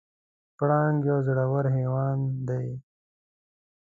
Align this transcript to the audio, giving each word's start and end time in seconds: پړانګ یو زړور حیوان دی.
پړانګ 0.57 0.99
یو 1.09 1.19
زړور 1.27 1.65
حیوان 1.75 2.19
دی. 2.47 2.67